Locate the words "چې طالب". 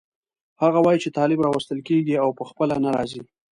1.03-1.39